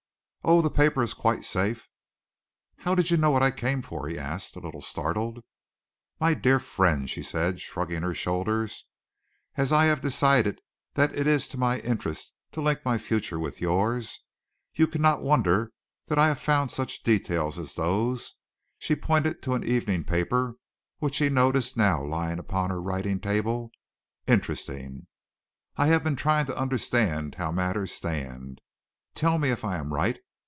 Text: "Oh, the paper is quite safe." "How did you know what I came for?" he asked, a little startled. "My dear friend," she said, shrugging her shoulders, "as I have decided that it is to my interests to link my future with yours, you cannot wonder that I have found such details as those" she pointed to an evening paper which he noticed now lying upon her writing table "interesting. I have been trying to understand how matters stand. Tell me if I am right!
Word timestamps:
"Oh, 0.43 0.59
the 0.59 0.71
paper 0.71 1.03
is 1.03 1.13
quite 1.13 1.45
safe." 1.45 1.87
"How 2.77 2.95
did 2.95 3.11
you 3.11 3.15
know 3.15 3.29
what 3.29 3.43
I 3.43 3.51
came 3.51 3.83
for?" 3.83 4.07
he 4.07 4.17
asked, 4.17 4.55
a 4.55 4.59
little 4.59 4.81
startled. 4.81 5.43
"My 6.19 6.33
dear 6.33 6.57
friend," 6.57 7.07
she 7.07 7.21
said, 7.21 7.61
shrugging 7.61 8.01
her 8.01 8.15
shoulders, 8.15 8.85
"as 9.55 9.71
I 9.71 9.85
have 9.85 10.01
decided 10.01 10.59
that 10.95 11.13
it 11.13 11.27
is 11.27 11.47
to 11.49 11.59
my 11.59 11.77
interests 11.81 12.33
to 12.53 12.61
link 12.61 12.83
my 12.83 12.97
future 12.97 13.37
with 13.39 13.61
yours, 13.61 14.25
you 14.73 14.87
cannot 14.87 15.21
wonder 15.21 15.73
that 16.07 16.17
I 16.17 16.29
have 16.29 16.39
found 16.39 16.71
such 16.71 17.03
details 17.03 17.59
as 17.59 17.75
those" 17.75 18.33
she 18.79 18.95
pointed 18.95 19.43
to 19.43 19.53
an 19.53 19.63
evening 19.63 20.03
paper 20.03 20.55
which 20.97 21.19
he 21.19 21.29
noticed 21.29 21.77
now 21.77 22.03
lying 22.03 22.39
upon 22.39 22.71
her 22.71 22.81
writing 22.81 23.19
table 23.19 23.69
"interesting. 24.25 25.05
I 25.77 25.85
have 25.85 26.03
been 26.03 26.15
trying 26.15 26.47
to 26.47 26.57
understand 26.57 27.35
how 27.35 27.51
matters 27.51 27.91
stand. 27.91 28.59
Tell 29.13 29.37
me 29.37 29.51
if 29.51 29.63
I 29.63 29.77
am 29.77 29.93
right! 29.93 30.17